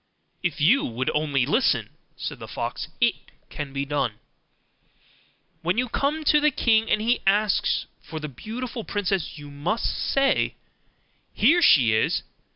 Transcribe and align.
'If 0.41 0.59
you 0.59 0.83
will 0.83 1.09
only 1.13 1.45
listen,' 1.45 1.91
said 2.17 2.39
the 2.39 2.47
fox, 2.47 2.87
'it 2.99 3.13
can 3.51 3.71
be 3.71 3.85
done. 3.85 4.13
When 5.61 5.77
you 5.77 5.89
come 5.89 6.23
to 6.23 6.39
the 6.39 6.49
king, 6.49 6.89
and 6.89 6.99
he 6.99 7.21
asks 7.27 7.85
for 8.01 8.19
the 8.19 8.27
beautiful 8.27 8.83
princess, 8.83 9.37
you 9.37 9.51
must 9.51 9.85
say, 9.95 10.55
"Here 11.35 11.61
she 11.61 11.93
is!" 11.93 12.23